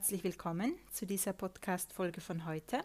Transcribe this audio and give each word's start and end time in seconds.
herzlich 0.00 0.24
willkommen 0.24 0.72
zu 0.90 1.04
dieser 1.04 1.34
Podcast-Folge 1.34 2.22
von 2.22 2.46
heute. 2.46 2.80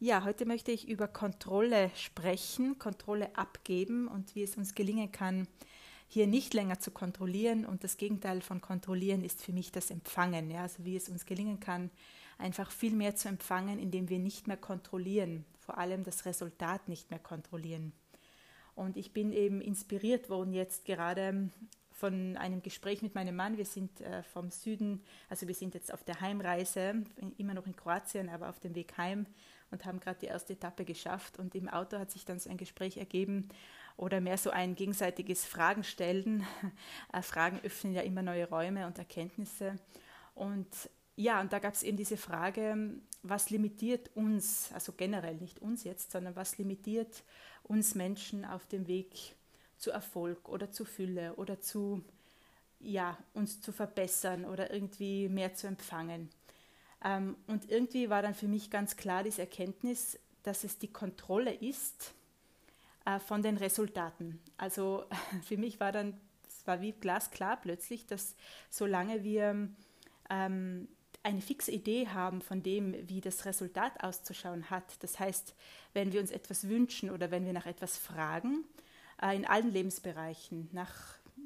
Ja, 0.00 0.24
heute 0.24 0.46
möchte 0.46 0.72
ich 0.72 0.88
über 0.88 1.06
Kontrolle 1.06 1.90
sprechen, 1.94 2.78
Kontrolle 2.78 3.36
abgeben 3.36 4.08
und 4.08 4.34
wie 4.34 4.42
es 4.42 4.56
uns 4.56 4.74
gelingen 4.74 5.12
kann, 5.12 5.46
hier 6.08 6.26
nicht 6.26 6.54
länger 6.54 6.80
zu 6.80 6.90
kontrollieren. 6.90 7.66
Und 7.66 7.84
das 7.84 7.98
Gegenteil 7.98 8.40
von 8.40 8.62
kontrollieren 8.62 9.24
ist 9.24 9.42
für 9.42 9.52
mich 9.52 9.72
das 9.72 9.90
Empfangen. 9.90 10.50
Ja, 10.50 10.62
also 10.62 10.86
wie 10.86 10.96
es 10.96 11.10
uns 11.10 11.26
gelingen 11.26 11.60
kann, 11.60 11.90
einfach 12.38 12.70
viel 12.70 12.94
mehr 12.94 13.14
zu 13.14 13.28
empfangen, 13.28 13.78
indem 13.78 14.08
wir 14.08 14.18
nicht 14.18 14.48
mehr 14.48 14.56
kontrollieren, 14.56 15.44
vor 15.58 15.76
allem 15.76 16.02
das 16.02 16.24
Resultat 16.24 16.88
nicht 16.88 17.10
mehr 17.10 17.20
kontrollieren. 17.20 17.92
Und 18.74 18.96
ich 18.96 19.12
bin 19.12 19.32
eben 19.32 19.60
inspiriert 19.60 20.30
worden 20.30 20.54
jetzt 20.54 20.86
gerade 20.86 21.50
von 22.02 22.36
einem 22.36 22.62
Gespräch 22.62 23.00
mit 23.00 23.14
meinem 23.14 23.36
Mann. 23.36 23.56
Wir 23.56 23.64
sind 23.64 24.00
äh, 24.00 24.24
vom 24.24 24.50
Süden, 24.50 25.04
also 25.30 25.46
wir 25.46 25.54
sind 25.54 25.72
jetzt 25.74 25.94
auf 25.94 26.02
der 26.02 26.20
Heimreise, 26.20 27.04
immer 27.38 27.54
noch 27.54 27.64
in 27.64 27.76
Kroatien, 27.76 28.28
aber 28.28 28.48
auf 28.48 28.58
dem 28.58 28.74
Weg 28.74 28.98
heim 28.98 29.24
und 29.70 29.84
haben 29.84 30.00
gerade 30.00 30.18
die 30.18 30.26
erste 30.26 30.54
Etappe 30.54 30.84
geschafft. 30.84 31.38
Und 31.38 31.54
im 31.54 31.68
Auto 31.68 32.00
hat 32.00 32.10
sich 32.10 32.24
dann 32.24 32.40
so 32.40 32.50
ein 32.50 32.56
Gespräch 32.56 32.96
ergeben 32.96 33.48
oder 33.96 34.20
mehr 34.20 34.36
so 34.36 34.50
ein 34.50 34.74
gegenseitiges 34.74 35.44
Fragen 35.44 35.84
stellen. 35.84 36.44
Äh, 37.12 37.22
Fragen 37.22 37.60
öffnen 37.62 37.92
ja 37.92 38.02
immer 38.02 38.22
neue 38.22 38.48
Räume 38.48 38.88
und 38.88 38.98
Erkenntnisse. 38.98 39.76
Und 40.34 40.90
ja, 41.14 41.40
und 41.40 41.52
da 41.52 41.60
gab 41.60 41.74
es 41.74 41.84
eben 41.84 41.96
diese 41.96 42.16
Frage, 42.16 42.94
was 43.22 43.50
limitiert 43.50 44.10
uns, 44.16 44.72
also 44.72 44.92
generell 44.92 45.36
nicht 45.36 45.60
uns 45.60 45.84
jetzt, 45.84 46.10
sondern 46.10 46.34
was 46.34 46.58
limitiert 46.58 47.22
uns 47.62 47.94
Menschen 47.94 48.44
auf 48.44 48.66
dem 48.66 48.88
Weg 48.88 49.36
zu 49.82 49.90
Erfolg 49.90 50.48
oder 50.48 50.70
zu 50.70 50.84
Fülle 50.84 51.34
oder 51.34 51.60
zu, 51.60 52.04
ja, 52.78 53.18
uns 53.34 53.60
zu 53.60 53.72
verbessern 53.72 54.44
oder 54.44 54.72
irgendwie 54.72 55.28
mehr 55.28 55.54
zu 55.54 55.66
empfangen. 55.66 56.30
Ähm, 57.04 57.36
und 57.48 57.68
irgendwie 57.68 58.08
war 58.08 58.22
dann 58.22 58.34
für 58.34 58.46
mich 58.46 58.70
ganz 58.70 58.96
klar 58.96 59.24
diese 59.24 59.42
Erkenntnis, 59.42 60.18
dass 60.44 60.62
es 60.62 60.78
die 60.78 60.92
Kontrolle 60.92 61.52
ist 61.52 62.14
äh, 63.04 63.18
von 63.18 63.42
den 63.42 63.56
Resultaten. 63.56 64.40
Also 64.56 65.04
für 65.42 65.56
mich 65.56 65.80
war 65.80 65.90
dann, 65.90 66.18
es 66.46 66.64
war 66.66 66.80
wie 66.80 66.92
glasklar 66.92 67.60
plötzlich, 67.60 68.06
dass 68.06 68.36
solange 68.70 69.24
wir 69.24 69.68
ähm, 70.30 70.88
eine 71.24 71.40
fixe 71.40 71.72
Idee 71.72 72.08
haben 72.08 72.40
von 72.40 72.62
dem, 72.62 73.08
wie 73.08 73.20
das 73.20 73.46
Resultat 73.46 74.02
auszuschauen 74.02 74.70
hat, 74.70 75.02
das 75.02 75.18
heißt, 75.18 75.54
wenn 75.92 76.12
wir 76.12 76.20
uns 76.20 76.30
etwas 76.30 76.68
wünschen 76.68 77.10
oder 77.10 77.30
wenn 77.30 77.44
wir 77.44 77.52
nach 77.52 77.66
etwas 77.66 77.96
fragen, 77.96 78.64
in 79.30 79.46
allen 79.46 79.70
Lebensbereichen 79.70 80.68
nach, 80.72 80.92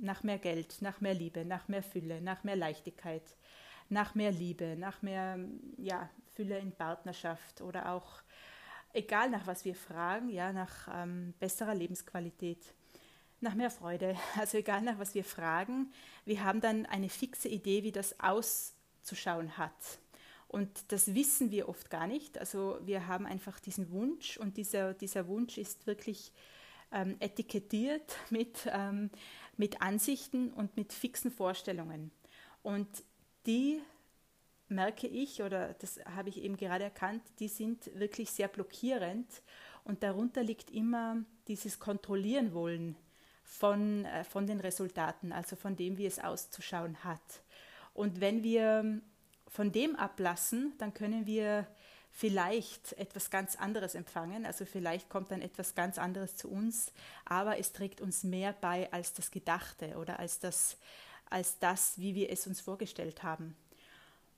nach 0.00 0.22
mehr 0.22 0.38
Geld, 0.38 0.80
nach 0.80 1.00
mehr 1.00 1.14
Liebe, 1.14 1.44
nach 1.44 1.68
mehr 1.68 1.82
Fülle, 1.82 2.20
nach 2.20 2.44
mehr 2.44 2.56
Leichtigkeit, 2.56 3.22
nach 3.88 4.14
mehr 4.14 4.32
Liebe, 4.32 4.76
nach 4.78 5.02
mehr 5.02 5.38
ja, 5.76 6.08
Fülle 6.34 6.58
in 6.58 6.72
Partnerschaft 6.72 7.60
oder 7.60 7.92
auch, 7.92 8.22
egal 8.92 9.30
nach 9.30 9.46
was 9.46 9.64
wir 9.64 9.74
fragen, 9.74 10.28
ja, 10.28 10.52
nach 10.52 10.88
ähm, 10.92 11.34
besserer 11.38 11.74
Lebensqualität, 11.74 12.74
nach 13.40 13.54
mehr 13.54 13.70
Freude, 13.70 14.16
also 14.38 14.58
egal 14.58 14.82
nach 14.82 14.98
was 14.98 15.14
wir 15.14 15.24
fragen, 15.24 15.92
wir 16.24 16.44
haben 16.44 16.60
dann 16.60 16.86
eine 16.86 17.08
fixe 17.08 17.48
Idee, 17.48 17.82
wie 17.82 17.92
das 17.92 18.18
auszuschauen 18.20 19.58
hat. 19.58 19.98
Und 20.48 20.92
das 20.92 21.14
wissen 21.14 21.50
wir 21.50 21.68
oft 21.68 21.90
gar 21.90 22.06
nicht. 22.06 22.38
Also 22.38 22.78
wir 22.82 23.08
haben 23.08 23.26
einfach 23.26 23.58
diesen 23.58 23.90
Wunsch 23.90 24.36
und 24.36 24.56
dieser, 24.56 24.94
dieser 24.94 25.26
Wunsch 25.26 25.58
ist 25.58 25.86
wirklich 25.86 26.32
ähm, 26.92 27.16
etikettiert 27.20 28.16
mit, 28.30 28.66
ähm, 28.70 29.10
mit 29.56 29.80
Ansichten 29.82 30.52
und 30.52 30.76
mit 30.76 30.92
fixen 30.92 31.30
Vorstellungen. 31.30 32.10
Und 32.62 32.88
die 33.46 33.80
merke 34.68 35.06
ich, 35.06 35.42
oder 35.42 35.74
das 35.74 36.00
habe 36.04 36.28
ich 36.28 36.42
eben 36.42 36.56
gerade 36.56 36.84
erkannt, 36.84 37.22
die 37.38 37.48
sind 37.48 37.90
wirklich 37.98 38.30
sehr 38.30 38.48
blockierend. 38.48 39.26
Und 39.84 40.02
darunter 40.02 40.42
liegt 40.42 40.70
immer 40.70 41.22
dieses 41.46 41.78
Kontrollieren 41.78 42.52
wollen 42.52 42.96
von, 43.44 44.04
äh, 44.04 44.24
von 44.24 44.46
den 44.46 44.60
Resultaten, 44.60 45.32
also 45.32 45.54
von 45.54 45.76
dem, 45.76 45.96
wie 45.98 46.06
es 46.06 46.18
auszuschauen 46.18 47.04
hat. 47.04 47.42
Und 47.94 48.20
wenn 48.20 48.42
wir 48.42 49.00
von 49.46 49.72
dem 49.72 49.96
ablassen, 49.96 50.74
dann 50.78 50.92
können 50.92 51.26
wir 51.26 51.66
vielleicht 52.16 52.94
etwas 52.94 53.28
ganz 53.28 53.56
anderes 53.56 53.94
empfangen. 53.94 54.46
Also 54.46 54.64
vielleicht 54.64 55.10
kommt 55.10 55.30
dann 55.30 55.42
etwas 55.42 55.74
ganz 55.74 55.98
anderes 55.98 56.34
zu 56.34 56.48
uns, 56.48 56.90
aber 57.26 57.58
es 57.58 57.72
trägt 57.72 58.00
uns 58.00 58.24
mehr 58.24 58.54
bei 58.54 58.90
als 58.90 59.12
das 59.12 59.30
Gedachte 59.30 59.98
oder 59.98 60.18
als 60.18 60.38
das, 60.38 60.78
als 61.28 61.58
das, 61.58 61.98
wie 61.98 62.14
wir 62.14 62.30
es 62.30 62.46
uns 62.46 62.62
vorgestellt 62.62 63.22
haben. 63.22 63.54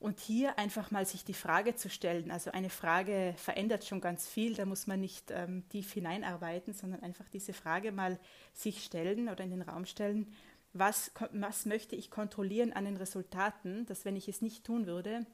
Und 0.00 0.18
hier 0.18 0.58
einfach 0.58 0.90
mal 0.90 1.06
sich 1.06 1.24
die 1.24 1.34
Frage 1.34 1.76
zu 1.76 1.88
stellen, 1.88 2.32
also 2.32 2.50
eine 2.50 2.70
Frage 2.70 3.34
verändert 3.36 3.84
schon 3.84 4.00
ganz 4.00 4.26
viel, 4.26 4.54
da 4.54 4.64
muss 4.64 4.88
man 4.88 5.00
nicht 5.00 5.30
ähm, 5.30 5.62
tief 5.68 5.92
hineinarbeiten, 5.92 6.74
sondern 6.74 7.04
einfach 7.04 7.28
diese 7.28 7.52
Frage 7.52 7.92
mal 7.92 8.18
sich 8.54 8.82
stellen 8.82 9.28
oder 9.28 9.44
in 9.44 9.50
den 9.50 9.62
Raum 9.62 9.86
stellen, 9.86 10.32
was, 10.72 11.12
was 11.30 11.64
möchte 11.64 11.94
ich 11.94 12.10
kontrollieren 12.10 12.72
an 12.72 12.86
den 12.86 12.96
Resultaten, 12.96 13.86
dass 13.86 14.04
wenn 14.04 14.16
ich 14.16 14.28
es 14.28 14.42
nicht 14.42 14.64
tun 14.64 14.86
würde, 14.86 15.24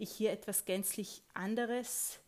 ich 0.00 0.10
hier 0.10 0.32
etwas 0.32 0.64
gänzlich 0.64 1.22
anderes, 1.34 2.18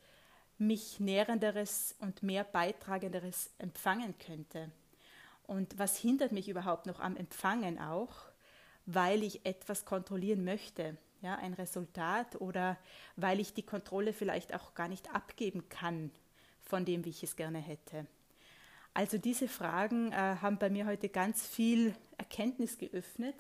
mich 0.59 1.01
nährenderes 1.01 1.95
und 1.99 2.23
mehr 2.23 2.45
beitragenderes 2.45 3.51
empfangen 3.59 4.17
könnte. 4.19 4.71
Und 5.47 5.79
was 5.79 5.97
hindert 5.97 6.33
mich 6.33 6.49
überhaupt 6.49 6.87
noch 6.87 7.01
am 7.01 7.17
Empfangen 7.17 7.79
auch? 7.79 8.15
Weil 8.87 9.23
ich 9.23 9.45
etwas 9.45 9.85
kontrollieren 9.85 10.45
möchte, 10.45 10.97
ja, 11.21 11.37
ein 11.37 11.55
Resultat 11.55 12.41
oder 12.41 12.77
weil 13.17 13.41
ich 13.41 13.55
die 13.55 13.63
Kontrolle 13.63 14.13
vielleicht 14.13 14.55
auch 14.55 14.75
gar 14.75 14.89
nicht 14.89 15.15
abgeben 15.15 15.69
kann 15.69 16.11
von 16.63 16.85
dem, 16.85 17.05
wie 17.05 17.11
ich 17.11 17.23
es 17.23 17.37
gerne 17.37 17.59
hätte. 17.59 18.07
Also 18.95 19.19
diese 19.19 19.49
Fragen 19.49 20.13
äh, 20.13 20.17
haben 20.17 20.59
bei 20.59 20.69
mir 20.69 20.87
heute 20.87 21.09
ganz 21.09 21.47
viel 21.47 21.95
Erkenntnis 22.19 22.77
geöffnet 22.79 23.37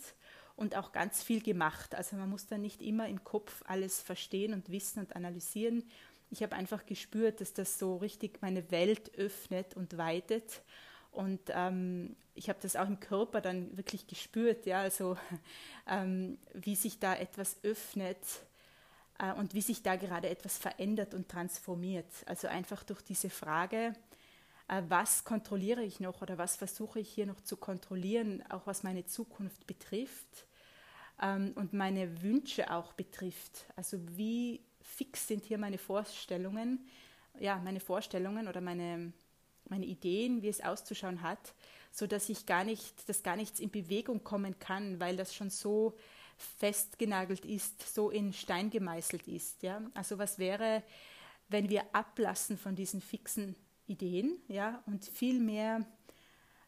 und 0.56 0.76
auch 0.76 0.92
ganz 0.92 1.22
viel 1.22 1.42
gemacht. 1.42 1.94
Also 1.94 2.16
man 2.16 2.28
muss 2.28 2.46
da 2.46 2.58
nicht 2.58 2.82
immer 2.82 3.08
im 3.08 3.24
Kopf 3.24 3.62
alles 3.66 4.00
verstehen 4.00 4.52
und 4.52 4.70
wissen 4.70 5.00
und 5.00 5.16
analysieren. 5.16 5.84
Ich 6.30 6.42
habe 6.42 6.56
einfach 6.56 6.86
gespürt, 6.86 7.40
dass 7.40 7.52
das 7.52 7.78
so 7.78 7.96
richtig 7.96 8.40
meine 8.40 8.70
Welt 8.70 9.16
öffnet 9.18 9.76
und 9.76 9.98
weitet. 9.98 10.62
Und 11.10 11.40
ähm, 11.48 12.16
ich 12.34 12.48
habe 12.48 12.58
das 12.62 12.76
auch 12.76 12.86
im 12.86 13.00
Körper 13.00 13.40
dann 13.40 13.76
wirklich 13.76 14.06
gespürt, 14.06 14.64
ja, 14.64 14.80
also 14.80 15.18
ähm, 15.86 16.38
wie 16.54 16.74
sich 16.74 16.98
da 16.98 17.14
etwas 17.14 17.56
öffnet 17.62 18.18
äh, 19.18 19.32
und 19.34 19.54
wie 19.54 19.60
sich 19.60 19.82
da 19.82 19.96
gerade 19.96 20.30
etwas 20.30 20.56
verändert 20.56 21.12
und 21.12 21.28
transformiert. 21.28 22.06
Also 22.26 22.48
einfach 22.48 22.82
durch 22.82 23.02
diese 23.02 23.28
Frage, 23.28 23.94
was 24.88 25.24
kontrolliere 25.24 25.82
ich 25.82 26.00
noch 26.00 26.22
oder 26.22 26.38
was 26.38 26.56
versuche 26.56 27.00
ich 27.00 27.10
hier 27.10 27.26
noch 27.26 27.40
zu 27.40 27.56
kontrollieren, 27.56 28.42
auch 28.48 28.66
was 28.66 28.82
meine 28.82 29.04
Zukunft 29.04 29.66
betrifft 29.66 30.46
ähm, 31.20 31.52
und 31.56 31.72
meine 31.72 32.22
Wünsche 32.22 32.70
auch 32.72 32.92
betrifft. 32.92 33.66
Also 33.76 33.98
wie 34.16 34.60
fix 34.80 35.28
sind 35.28 35.44
hier 35.44 35.58
meine 35.58 35.78
Vorstellungen, 35.78 36.86
ja, 37.38 37.58
meine 37.58 37.80
Vorstellungen 37.80 38.48
oder 38.48 38.60
meine, 38.60 39.12
meine 39.68 39.86
Ideen, 39.86 40.42
wie 40.42 40.48
es 40.48 40.62
auszuschauen 40.62 41.22
hat, 41.22 41.54
so 41.90 42.06
dass 42.06 42.28
ich 42.28 42.46
gar 42.46 42.64
nicht, 42.64 43.08
dass 43.08 43.22
gar 43.22 43.36
nichts 43.36 43.60
in 43.60 43.70
Bewegung 43.70 44.24
kommen 44.24 44.58
kann, 44.58 45.00
weil 45.00 45.16
das 45.16 45.34
schon 45.34 45.50
so 45.50 45.94
festgenagelt 46.58 47.44
ist, 47.44 47.94
so 47.94 48.10
in 48.10 48.32
Stein 48.32 48.70
gemeißelt 48.70 49.28
ist. 49.28 49.62
Ja? 49.62 49.82
Also 49.94 50.18
was 50.18 50.38
wäre, 50.38 50.82
wenn 51.48 51.68
wir 51.68 51.84
ablassen 51.94 52.56
von 52.56 52.74
diesen 52.74 53.00
fixen 53.00 53.54
Ideen 53.86 54.38
ja, 54.48 54.82
und 54.86 55.04
viel 55.04 55.40
mehr 55.40 55.86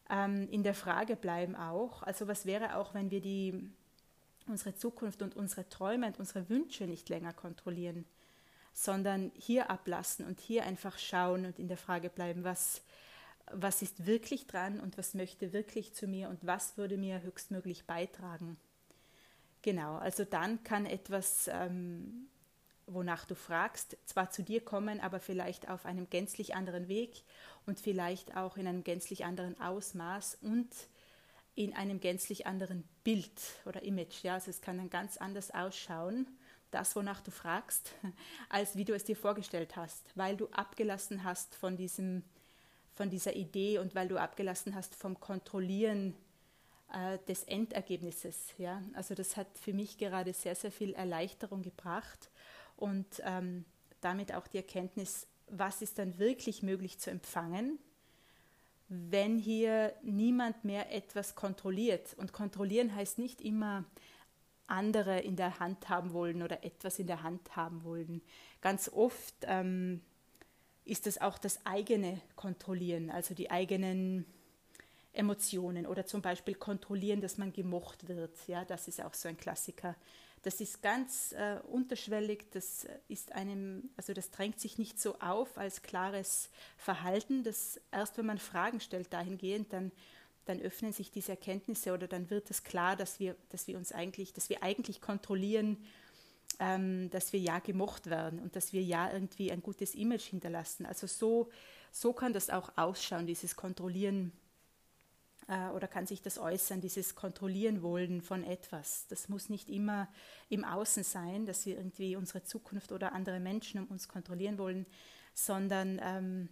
ähm, 0.09 0.47
in 0.49 0.63
der 0.63 0.73
Frage 0.75 1.15
bleiben 1.15 1.55
auch. 1.55 2.03
Also 2.03 2.27
was 2.27 2.45
wäre 2.45 2.75
auch, 2.77 2.93
wenn 2.93 3.11
wir 3.11 3.21
die, 3.21 3.69
unsere 4.47 4.75
Zukunft 4.75 5.21
und 5.21 5.35
unsere 5.35 5.67
Träume 5.69 6.07
und 6.07 6.19
unsere 6.19 6.49
Wünsche 6.49 6.85
nicht 6.85 7.09
länger 7.09 7.33
kontrollieren, 7.33 8.05
sondern 8.73 9.31
hier 9.35 9.69
ablassen 9.69 10.25
und 10.25 10.39
hier 10.39 10.65
einfach 10.65 10.97
schauen 10.97 11.45
und 11.45 11.59
in 11.59 11.67
der 11.67 11.77
Frage 11.77 12.09
bleiben, 12.09 12.43
was, 12.43 12.83
was 13.51 13.81
ist 13.81 14.05
wirklich 14.05 14.47
dran 14.47 14.79
und 14.79 14.97
was 14.97 15.13
möchte 15.13 15.53
wirklich 15.53 15.93
zu 15.93 16.07
mir 16.07 16.29
und 16.29 16.45
was 16.45 16.77
würde 16.77 16.97
mir 16.97 17.21
höchstmöglich 17.21 17.85
beitragen. 17.85 18.57
Genau, 19.61 19.95
also 19.97 20.25
dann 20.25 20.63
kann 20.63 20.85
etwas 20.85 21.49
ähm, 21.51 22.27
wonach 22.87 23.25
du 23.25 23.35
fragst, 23.35 23.97
zwar 24.05 24.29
zu 24.29 24.43
dir 24.43 24.63
kommen, 24.63 24.99
aber 24.99 25.19
vielleicht 25.19 25.69
auf 25.69 25.85
einem 25.85 26.09
gänzlich 26.09 26.55
anderen 26.55 26.87
Weg 26.87 27.23
und 27.65 27.79
vielleicht 27.79 28.35
auch 28.37 28.57
in 28.57 28.67
einem 28.67 28.83
gänzlich 28.83 29.25
anderen 29.25 29.59
Ausmaß 29.59 30.37
und 30.41 30.69
in 31.55 31.73
einem 31.73 31.99
gänzlich 31.99 32.45
anderen 32.45 32.83
Bild 33.03 33.31
oder 33.65 33.83
Image. 33.83 34.23
Ja, 34.23 34.35
also 34.35 34.49
es 34.49 34.61
kann 34.61 34.77
dann 34.77 34.89
ganz 34.89 35.17
anders 35.17 35.51
ausschauen, 35.51 36.27
das, 36.71 36.95
wonach 36.95 37.21
du 37.21 37.31
fragst, 37.31 37.91
als 38.49 38.75
wie 38.75 38.85
du 38.85 38.93
es 38.93 39.05
dir 39.05 39.15
vorgestellt 39.15 39.75
hast, 39.75 40.05
weil 40.15 40.35
du 40.35 40.47
abgelassen 40.49 41.23
hast 41.23 41.55
von, 41.55 41.77
diesem, 41.77 42.23
von 42.93 43.09
dieser 43.09 43.35
Idee 43.35 43.79
und 43.79 43.95
weil 43.95 44.07
du 44.07 44.17
abgelassen 44.17 44.75
hast 44.75 44.93
vom 44.93 45.19
Kontrollieren 45.19 46.13
äh, 46.91 47.17
des 47.27 47.43
Endergebnisses. 47.43 48.53
Ja? 48.57 48.83
Also 48.93 49.15
das 49.15 49.37
hat 49.37 49.47
für 49.57 49.73
mich 49.73 49.97
gerade 49.97 50.33
sehr, 50.33 50.55
sehr 50.55 50.71
viel 50.71 50.93
Erleichterung 50.93 51.61
gebracht 51.61 52.29
und 52.77 53.05
ähm, 53.23 53.65
damit 54.01 54.33
auch 54.33 54.47
die 54.47 54.57
Erkenntnis, 54.57 55.27
was 55.49 55.81
ist 55.81 55.99
dann 55.99 56.17
wirklich 56.19 56.63
möglich 56.63 56.99
zu 56.99 57.09
empfangen, 57.11 57.79
wenn 58.87 59.37
hier 59.37 59.93
niemand 60.03 60.63
mehr 60.63 60.93
etwas 60.93 61.35
kontrolliert. 61.35 62.13
Und 62.15 62.33
kontrollieren 62.33 62.93
heißt 62.93 63.17
nicht 63.17 63.41
immer 63.41 63.85
andere 64.67 65.19
in 65.19 65.35
der 65.35 65.59
Hand 65.59 65.89
haben 65.89 66.13
wollen 66.13 66.41
oder 66.41 66.63
etwas 66.63 66.99
in 66.99 67.07
der 67.07 67.23
Hand 67.23 67.55
haben 67.55 67.83
wollen. 67.83 68.21
Ganz 68.61 68.89
oft 68.89 69.35
ähm, 69.43 70.01
ist 70.85 71.07
es 71.07 71.19
auch 71.19 71.37
das 71.37 71.65
eigene 71.65 72.21
Kontrollieren, 72.35 73.09
also 73.09 73.33
die 73.33 73.51
eigenen 73.51 74.25
Emotionen 75.15 75.85
oder 75.87 76.05
zum 76.05 76.21
Beispiel 76.21 76.55
kontrollieren, 76.55 77.21
dass 77.21 77.37
man 77.37 77.53
gemocht 77.53 78.07
wird. 78.07 78.35
Ja, 78.47 78.65
das 78.65 78.87
ist 78.87 79.01
auch 79.01 79.13
so 79.13 79.27
ein 79.27 79.37
Klassiker. 79.37 79.95
Das 80.45 80.61
ist 80.61 80.83
ganz 80.83 81.31
äh, 81.31 81.57
unterschwellig, 81.71 82.51
das 82.51 82.85
ist 83.07 83.31
einem, 83.31 83.89
also 83.97 84.13
das 84.13 84.29
drängt 84.29 84.59
sich 84.59 84.77
nicht 84.77 84.99
so 84.99 85.17
auf 85.19 85.57
als 85.57 85.81
klares 85.81 86.51
Verhalten. 86.77 87.43
Das 87.43 87.81
erst 87.91 88.19
wenn 88.19 88.27
man 88.27 88.37
Fragen 88.37 88.79
stellt 88.79 89.11
dahingehend, 89.11 89.73
dann, 89.73 89.91
dann 90.45 90.61
öffnen 90.61 90.93
sich 90.93 91.09
diese 91.09 91.31
Erkenntnisse 91.31 91.93
oder 91.93 92.07
dann 92.07 92.29
wird 92.29 92.51
es 92.51 92.63
klar, 92.63 92.95
dass 92.95 93.19
wir, 93.19 93.35
dass 93.49 93.67
wir 93.67 93.75
uns 93.75 93.91
eigentlich, 93.91 94.33
dass 94.33 94.49
wir 94.49 94.61
eigentlich 94.61 95.01
kontrollieren, 95.01 95.83
ähm, 96.59 97.09
dass 97.09 97.33
wir 97.33 97.39
ja 97.39 97.57
gemocht 97.57 98.11
werden 98.11 98.39
und 98.39 98.55
dass 98.55 98.71
wir 98.71 98.83
ja 98.83 99.11
irgendwie 99.11 99.51
ein 99.51 99.63
gutes 99.63 99.95
Image 99.95 100.29
hinterlassen. 100.29 100.85
Also 100.85 101.07
so, 101.07 101.49
so 101.91 102.13
kann 102.13 102.33
das 102.33 102.51
auch 102.51 102.71
ausschauen, 102.75 103.25
dieses 103.25 103.55
Kontrollieren 103.55 104.31
äh, 105.47 105.69
oder 105.69 105.87
kann 105.87 106.07
sich 106.07 106.21
das 106.21 106.37
äußern, 106.37 106.81
dieses 106.81 107.15
Kontrollieren 107.15 107.81
wollen 107.81 108.21
von 108.21 108.43
etwas. 108.43 109.07
Das 109.07 109.29
muss 109.29 109.49
nicht 109.49 109.69
immer 109.69 110.07
im 110.49 110.63
Außen 110.63 111.03
sein, 111.03 111.45
dass 111.45 111.65
wir 111.65 111.77
irgendwie 111.77 112.15
unsere 112.15 112.43
Zukunft 112.43 112.91
oder 112.91 113.13
andere 113.13 113.39
Menschen 113.39 113.81
um 113.81 113.87
uns 113.87 114.07
kontrollieren 114.07 114.57
wollen, 114.57 114.85
sondern 115.33 115.99
ähm, 116.03 116.49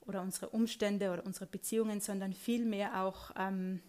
oder 0.00 0.22
unsere 0.22 0.48
Umstände 0.48 1.12
oder 1.12 1.24
unsere 1.26 1.46
Beziehungen, 1.46 2.00
sondern 2.00 2.32
vielmehr 2.32 3.02
auch 3.02 3.30
ähm, 3.36 3.82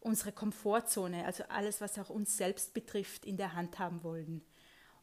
unsere 0.00 0.32
Komfortzone, 0.32 1.24
also 1.24 1.44
alles, 1.48 1.80
was 1.80 1.98
auch 1.98 2.10
uns 2.10 2.36
selbst 2.36 2.74
betrifft, 2.74 3.24
in 3.24 3.36
der 3.36 3.54
Hand 3.54 3.78
haben 3.78 4.02
wollen. 4.02 4.42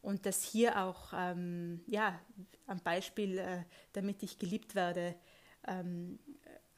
Und 0.02 0.26
das 0.26 0.44
hier 0.44 0.82
auch, 0.82 1.14
ähm, 1.16 1.82
ja, 1.88 2.20
am 2.68 2.80
Beispiel, 2.80 3.38
äh, 3.38 3.64
damit 3.94 4.24
ich 4.24 4.40
geliebt 4.40 4.76
werde, 4.76 5.16
ähm, 5.68 6.20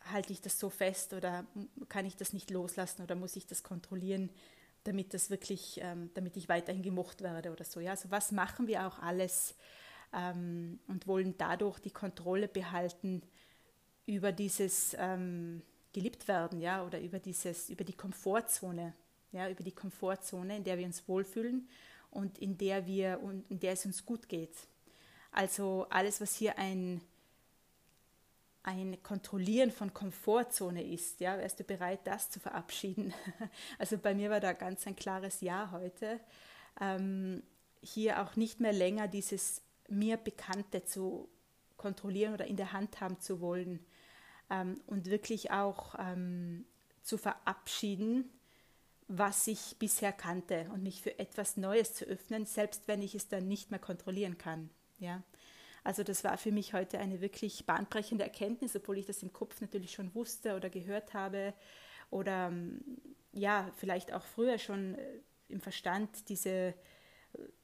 halte 0.06 0.34
ich 0.34 0.42
das 0.42 0.60
so 0.60 0.70
fest 0.70 1.14
oder 1.14 1.46
kann 1.90 2.06
ich 2.06 2.16
das 2.16 2.34
nicht 2.34 2.50
loslassen 2.50 3.02
oder 3.04 3.16
muss 3.16 3.36
ich 3.36 3.46
das 3.46 3.64
kontrollieren, 3.64 4.30
damit 4.84 5.14
das 5.14 5.30
wirklich, 5.30 5.80
ähm, 5.82 6.10
damit 6.14 6.38
ich 6.38 6.50
weiterhin 6.50 6.82
gemocht 6.82 7.22
werde 7.22 7.52
oder 7.52 7.64
so. 7.64 7.80
Ja, 7.80 7.92
also 7.92 8.10
was 8.10 8.32
machen 8.32 8.68
wir 8.68 8.88
auch 8.88 9.00
alles 9.00 9.56
ähm, 10.14 10.80
und 10.88 11.08
wollen 11.08 11.36
dadurch 11.38 11.80
die 11.80 11.92
Kontrolle 11.92 12.48
behalten 12.48 13.22
über 14.06 14.32
dieses 14.32 14.96
ähm, 14.98 15.62
geliebt 15.94 16.28
werden, 16.28 16.60
ja, 16.60 16.86
oder 16.86 17.00
über 17.00 17.20
dieses, 17.20 17.70
über 17.70 17.84
die 17.84 17.94
Komfortzone, 17.94 18.94
ja, 19.32 19.50
über 19.50 19.64
die 19.64 19.74
Komfortzone, 19.74 20.58
in 20.58 20.64
der 20.64 20.78
wir 20.78 20.86
uns 20.86 21.08
wohlfühlen 21.08 21.68
und 22.10 22.38
in 22.40 22.58
der 22.58 22.86
wir 22.88 23.20
und 23.22 23.50
in 23.50 23.60
der 23.60 23.74
es 23.74 23.86
uns 23.86 24.06
gut 24.06 24.28
geht. 24.28 24.56
Also 25.32 25.86
alles, 25.90 26.20
was 26.20 26.36
hier 26.36 26.58
ein 26.58 27.02
ein 28.64 29.02
Kontrollieren 29.02 29.72
von 29.72 29.94
Komfortzone 29.94 30.84
ist. 30.84 31.20
Ja, 31.20 31.38
wärst 31.38 31.60
du 31.60 31.64
bereit, 31.64 32.02
das 32.06 32.30
zu 32.30 32.40
verabschieden? 32.40 33.14
Also 33.80 33.98
bei 33.98 34.14
mir 34.14 34.30
war 34.30 34.40
da 34.40 34.54
ganz 34.54 34.86
ein 34.86 34.96
klares 34.96 35.42
Ja 35.42 35.72
heute. 35.72 36.20
Ähm, 36.80 37.44
hier 37.82 38.22
auch 38.22 38.36
nicht 38.36 38.60
mehr 38.60 38.74
länger 38.74 39.08
dieses 39.08 39.62
mir 39.90 40.18
Bekannte 40.18 40.84
zu 40.84 41.28
kontrollieren 41.78 42.34
oder 42.34 42.46
in 42.46 42.58
der 42.58 42.74
Hand 42.74 43.02
haben 43.02 43.20
zu 43.20 43.42
wollen 43.42 43.84
ähm, 44.50 44.80
und 44.86 45.08
wirklich 45.08 45.52
auch 45.52 45.96
ähm, 45.98 46.66
zu 47.02 47.18
verabschieden, 47.18 48.30
was 49.08 49.48
ich 49.48 49.76
bisher 49.80 50.14
kannte 50.14 50.70
und 50.74 50.84
mich 50.84 51.02
für 51.02 51.18
etwas 51.20 51.58
Neues 51.58 51.94
zu 51.94 52.06
öffnen, 52.06 52.46
selbst 52.46 52.88
wenn 52.88 53.02
ich 53.02 53.16
es 53.16 53.28
dann 53.28 53.48
nicht 53.48 53.72
mehr 53.72 53.80
kontrollieren 53.80 54.38
kann. 54.38 54.70
Ja. 55.00 55.24
Also 55.84 56.04
das 56.04 56.24
war 56.24 56.38
für 56.38 56.52
mich 56.52 56.74
heute 56.74 57.00
eine 57.00 57.22
wirklich 57.22 57.66
bahnbrechende 57.66 58.24
Erkenntnis, 58.24 58.76
obwohl 58.76 58.98
ich 58.98 59.06
das 59.06 59.24
im 59.24 59.34
Kopf 59.34 59.62
natürlich 59.62 59.92
schon 59.92 60.14
wusste 60.14 60.56
oder 60.56 60.70
gehört 60.70 61.14
habe. 61.14 61.54
Oder 62.10 62.48
ähm, 62.48 62.82
ja, 63.32 63.72
vielleicht 63.78 64.14
auch 64.14 64.24
früher 64.24 64.60
schon 64.60 64.96
äh, 64.96 65.20
im 65.50 65.62
Verstand 65.62 66.30
diese, 66.30 66.74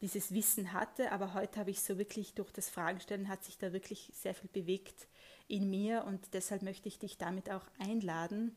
dieses 0.02 0.34
Wissen 0.34 0.74
hatte, 0.74 1.12
aber 1.12 1.34
heute 1.34 1.60
habe 1.60 1.72
ich 1.72 1.82
so 1.82 1.98
wirklich 1.98 2.34
durch 2.34 2.52
das 2.52 2.70
Fragenstellen 2.70 3.28
hat 3.28 3.44
sich 3.44 3.58
da 3.58 3.74
wirklich 3.74 4.12
sehr 4.14 4.34
viel 4.34 4.50
bewegt 4.52 5.08
in 5.48 5.70
mir. 5.70 6.04
Und 6.06 6.34
deshalb 6.34 6.62
möchte 6.62 6.88
ich 6.88 7.00
dich 7.00 7.18
damit 7.18 7.50
auch 7.50 7.66
einladen, 7.80 8.56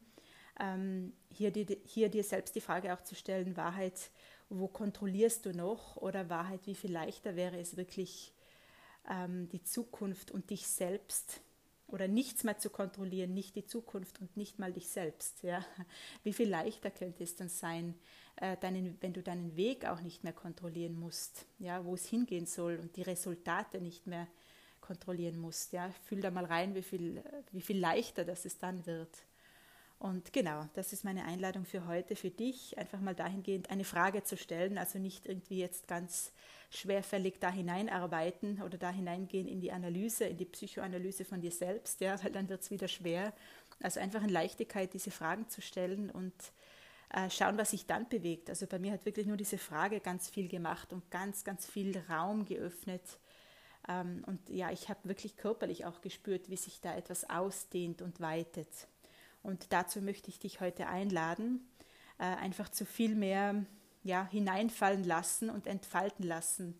ähm, 0.59 1.13
hier, 1.31 1.53
hier 1.85 2.09
dir 2.09 2.25
selbst 2.25 2.55
die 2.55 2.61
Frage 2.61 2.93
auch 2.93 3.03
zu 3.03 3.15
stellen, 3.15 3.57
Wahrheit, 3.57 4.11
wo 4.49 4.69
kontrollierst 4.69 5.47
du 5.47 5.53
noch? 5.53 5.97
Oder 5.97 6.29
Wahrheit, 6.29 6.61
wie 6.67 6.75
viel 6.75 6.93
leichter 6.93 7.37
wäre 7.37 7.59
es 7.59 7.77
wirklich, 7.77 8.33
ähm, 9.09 9.49
die 9.49 9.63
Zukunft 9.63 10.31
und 10.31 10.51
dich 10.51 10.67
selbst 10.67 11.41
oder 11.93 12.09
nichts 12.09 12.45
mehr 12.45 12.59
zu 12.59 12.71
kontrollieren, 12.71 13.35
nicht 13.35 13.57
die 13.57 13.67
Zukunft 13.67 14.21
und 14.21 14.37
nicht 14.37 14.59
mal 14.59 14.73
dich 14.73 14.89
selbst. 14.89 15.43
Ja? 15.43 15.65
Wie 16.23 16.33
viel 16.33 16.49
leichter 16.49 16.91
könnte 16.91 17.25
es 17.25 17.37
dann 17.37 17.49
sein, 17.49 17.95
äh, 18.37 18.57
deinen, 18.57 18.97
wenn 19.01 19.13
du 19.13 19.23
deinen 19.23 19.57
Weg 19.57 19.85
auch 19.87 20.01
nicht 20.01 20.25
mehr 20.25 20.33
kontrollieren 20.33 20.99
musst, 20.99 21.47
ja, 21.59 21.85
wo 21.85 21.95
es 21.95 22.07
hingehen 22.07 22.47
soll 22.47 22.77
und 22.77 22.97
die 22.97 23.03
Resultate 23.03 23.81
nicht 23.81 24.07
mehr 24.07 24.29
kontrollieren 24.81 25.39
musst. 25.39 25.73
Ja? 25.73 25.91
Fühl 26.05 26.21
da 26.21 26.31
mal 26.31 26.45
rein, 26.45 26.75
wie 26.75 26.83
viel, 26.83 27.23
wie 27.53 27.61
viel 27.61 27.79
leichter 27.79 28.25
das 28.25 28.45
es 28.45 28.59
dann 28.59 28.87
wird. 28.87 29.25
Und 30.01 30.33
genau, 30.33 30.65
das 30.73 30.95
ist 30.95 31.05
meine 31.05 31.27
Einladung 31.27 31.67
für 31.67 31.87
heute, 31.87 32.17
für 32.17 32.31
dich, 32.31 32.79
einfach 32.79 33.01
mal 33.01 33.15
dahingehend 33.15 33.69
eine 33.69 33.85
Frage 33.85 34.25
zu 34.25 34.39
stellen, 34.39 34.79
also 34.79 34.99
nicht 34.99 35.27
irgendwie 35.27 35.59
jetzt 35.59 35.89
ganz 35.89 36.33
schwerfällig 36.71 37.39
da 37.39 37.51
hineinarbeiten 37.51 38.63
oder 38.63 38.79
da 38.79 38.91
hineingehen 38.91 39.47
in 39.47 39.61
die 39.61 39.73
Analyse, 39.73 40.25
in 40.25 40.39
die 40.39 40.47
Psychoanalyse 40.47 41.27
von 41.27 41.43
dir 41.43 41.51
selbst, 41.51 42.01
ja, 42.01 42.17
weil 42.25 42.33
dann 42.33 42.49
wird 42.49 42.63
es 42.63 42.71
wieder 42.71 42.89
schwer. 42.89 43.35
Also 43.83 44.01
einfach 44.01 44.23
in 44.23 44.31
Leichtigkeit 44.31 44.95
diese 44.95 45.11
Fragen 45.11 45.51
zu 45.51 45.61
stellen 45.61 46.09
und 46.09 46.33
äh, 47.11 47.29
schauen, 47.29 47.59
was 47.59 47.73
sich 47.73 47.85
dann 47.85 48.09
bewegt. 48.09 48.49
Also 48.49 48.67
bei 48.67 48.79
mir 48.79 48.93
hat 48.93 49.05
wirklich 49.05 49.27
nur 49.27 49.37
diese 49.37 49.59
Frage 49.59 50.01
ganz 50.01 50.31
viel 50.31 50.49
gemacht 50.49 50.95
und 50.95 51.11
ganz, 51.11 51.45
ganz 51.45 51.67
viel 51.67 52.03
Raum 52.09 52.47
geöffnet. 52.47 53.03
Ähm, 53.87 54.25
und 54.27 54.49
ja, 54.49 54.71
ich 54.71 54.89
habe 54.89 55.07
wirklich 55.07 55.37
körperlich 55.37 55.85
auch 55.85 56.01
gespürt, 56.01 56.49
wie 56.49 56.57
sich 56.57 56.81
da 56.81 56.97
etwas 56.97 57.29
ausdehnt 57.29 58.01
und 58.01 58.19
weitet. 58.21 58.89
Und 59.43 59.73
dazu 59.73 60.01
möchte 60.01 60.29
ich 60.29 60.39
dich 60.39 60.61
heute 60.61 60.87
einladen, 60.87 61.67
äh, 62.19 62.25
einfach 62.25 62.69
zu 62.69 62.85
viel 62.85 63.15
mehr 63.15 63.65
ja, 64.03 64.27
hineinfallen 64.27 65.05
lassen 65.05 65.51
und 65.51 65.67
entfalten 65.67 66.25
lassen. 66.25 66.79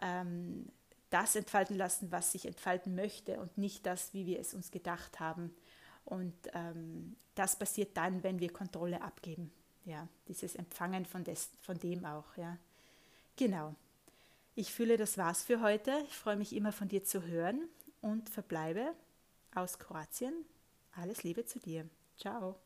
Ähm, 0.00 0.66
das 1.10 1.36
entfalten 1.36 1.76
lassen, 1.76 2.10
was 2.10 2.32
sich 2.32 2.46
entfalten 2.46 2.94
möchte 2.94 3.40
und 3.40 3.56
nicht 3.58 3.86
das, 3.86 4.12
wie 4.12 4.26
wir 4.26 4.40
es 4.40 4.54
uns 4.54 4.70
gedacht 4.70 5.20
haben. 5.20 5.54
Und 6.04 6.34
ähm, 6.52 7.16
das 7.34 7.58
passiert 7.58 7.96
dann, 7.96 8.22
wenn 8.22 8.40
wir 8.40 8.52
Kontrolle 8.52 9.02
abgeben. 9.02 9.52
Ja, 9.84 10.08
dieses 10.26 10.56
Empfangen 10.56 11.06
von, 11.06 11.22
des, 11.22 11.50
von 11.60 11.78
dem 11.78 12.04
auch. 12.04 12.36
Ja. 12.36 12.58
Genau. 13.36 13.74
Ich 14.54 14.72
fühle, 14.72 14.96
das 14.96 15.16
war's 15.16 15.44
für 15.44 15.60
heute. 15.60 15.92
Ich 16.08 16.16
freue 16.16 16.36
mich 16.36 16.54
immer 16.54 16.72
von 16.72 16.88
dir 16.88 17.04
zu 17.04 17.22
hören 17.22 17.68
und 18.00 18.28
verbleibe 18.28 18.94
aus 19.54 19.78
Kroatien. 19.78 20.34
Alles 20.96 21.22
Liebe 21.22 21.44
zu 21.44 21.60
dir. 21.60 21.88
Ciao. 22.16 22.60